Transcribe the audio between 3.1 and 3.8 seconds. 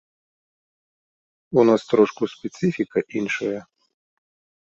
іншая.